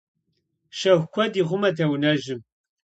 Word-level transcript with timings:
Щэху 0.77 1.07
куэд 1.13 1.33
ихъумэт 1.41 1.77
а 1.83 1.85
унэжьым. 1.93 2.41